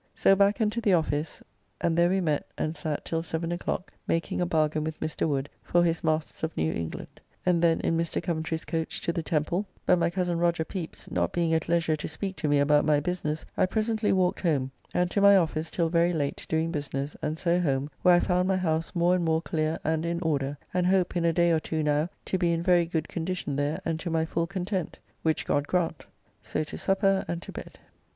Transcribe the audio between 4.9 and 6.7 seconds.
Mr. Wood for his masts of